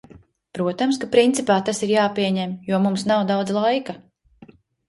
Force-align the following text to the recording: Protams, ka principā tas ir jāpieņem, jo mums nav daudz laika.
Protams, 0.59 0.97
ka 1.03 1.09
principā 1.15 1.57
tas 1.69 1.83
ir 1.87 1.91
jāpieņem, 1.97 2.57
jo 2.73 2.81
mums 2.87 3.07
nav 3.13 3.25
daudz 3.33 3.55
laika. 3.59 3.99